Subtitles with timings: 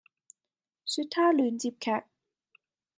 [0.87, 2.05] 說他亂接劇